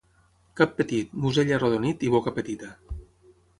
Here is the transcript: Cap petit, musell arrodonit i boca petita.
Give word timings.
Cap 0.61 0.73
petit, 0.79 1.11
musell 1.27 1.53
arrodonit 1.59 2.07
i 2.09 2.11
boca 2.17 2.35
petita. 2.41 2.73